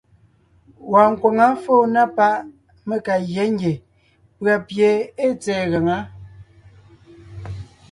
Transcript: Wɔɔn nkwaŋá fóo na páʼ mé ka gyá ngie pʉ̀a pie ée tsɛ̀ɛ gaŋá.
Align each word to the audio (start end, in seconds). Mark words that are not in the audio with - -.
Wɔɔn 0.91 1.09
nkwaŋá 1.13 1.45
fóo 1.63 1.83
na 1.93 2.03
páʼ 2.17 2.35
mé 2.87 2.95
ka 3.05 3.15
gyá 3.29 3.43
ngie 3.53 3.73
pʉ̀a 4.39 4.53
pie 4.67 4.89
ée 5.23 5.31
tsɛ̀ɛ 5.41 5.63
gaŋá. 5.71 5.97